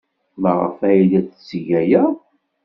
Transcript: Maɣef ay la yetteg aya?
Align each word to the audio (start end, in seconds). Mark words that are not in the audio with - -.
Maɣef 0.41 0.77
ay 0.89 0.99
la 1.03 1.07
yetteg 1.11 1.67
aya? 1.81 2.03